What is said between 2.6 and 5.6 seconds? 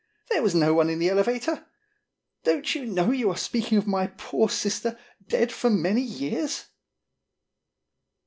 you know you are speaking of my poor sister, dead